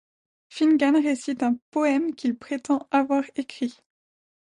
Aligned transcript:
Finnegan 0.49 0.99
récite 0.99 1.43
un 1.43 1.59
poème 1.69 2.15
qu'il 2.15 2.35
prétend 2.35 2.87
avoir 2.89 3.23
écrit. 3.35 3.77